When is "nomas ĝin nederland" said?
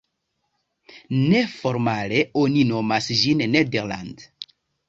2.73-4.29